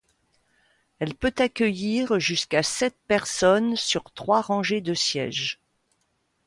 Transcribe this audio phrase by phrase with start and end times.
[0.97, 5.59] Elle peut accueillir jusqu'à sept personnes, sur trois rangées de sièges.